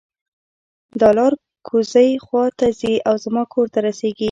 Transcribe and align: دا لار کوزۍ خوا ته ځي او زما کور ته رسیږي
دا 0.99 1.09
لار 1.17 1.33
کوزۍ 1.67 2.09
خوا 2.25 2.43
ته 2.57 2.67
ځي 2.79 2.93
او 3.07 3.15
زما 3.23 3.43
کور 3.53 3.67
ته 3.73 3.79
رسیږي 3.85 4.19